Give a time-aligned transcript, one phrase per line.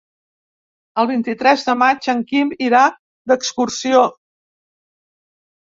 [1.01, 2.81] El vint-i-tres de maig en Quim irà
[3.33, 4.03] d'excursió.